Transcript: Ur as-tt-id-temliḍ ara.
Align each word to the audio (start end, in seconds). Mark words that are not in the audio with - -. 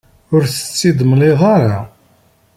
Ur 0.33 0.41
as-tt-id-temliḍ 0.43 1.39
ara. 1.55 1.79